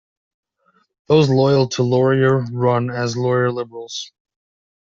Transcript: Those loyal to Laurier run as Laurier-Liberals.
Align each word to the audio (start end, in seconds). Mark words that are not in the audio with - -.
Those 1.05 1.29
loyal 1.29 1.67
to 1.67 1.83
Laurier 1.83 2.39
run 2.51 2.89
as 2.89 3.15
Laurier-Liberals. 3.15 4.11